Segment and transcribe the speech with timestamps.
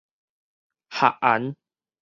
[0.89, 1.53] 合絚